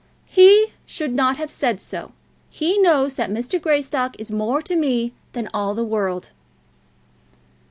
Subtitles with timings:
[0.25, 2.11] "He should not have said so.
[2.49, 3.61] He knows that Mr.
[3.61, 6.31] Greystock is more to me than all the world."